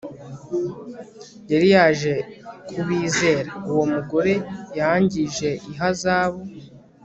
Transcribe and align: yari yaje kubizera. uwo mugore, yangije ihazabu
yari 1.51 1.67
yaje 1.75 2.13
kubizera. 2.69 3.49
uwo 3.71 3.83
mugore, 3.93 4.33
yangije 4.77 5.49
ihazabu 5.71 6.41